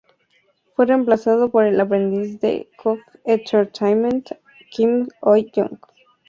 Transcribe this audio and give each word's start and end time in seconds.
Fue 0.75 0.87
reemplazado 0.87 1.51
por 1.51 1.63
el 1.63 1.79
aprendiz 1.79 2.39
de 2.39 2.67
Cube 2.81 3.03
Entertainment, 3.23 4.29
Kim 4.71 5.05
Hyo 5.21 5.45
Jong. 5.53 5.79